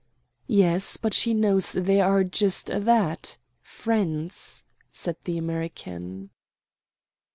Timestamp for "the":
5.25-5.37